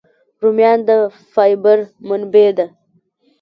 رومیان 0.43 0.79
د 0.87 0.89
فایبر 1.33 1.79
منبع 2.07 2.49
دي 2.57 2.67